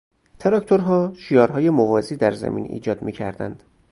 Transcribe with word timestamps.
تراکتورها 0.39 1.13
شیارهای 1.17 1.69
موازی 1.69 2.15
در 2.15 2.31
زمین 2.31 2.65
ایجاد 2.65 3.01
میکردند. 3.01 3.63